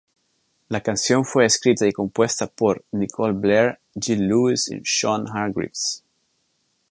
[0.71, 6.03] La canción fue escrita y compuesta por Nicole Blair, Gil Lewis y Sean Hargreaves.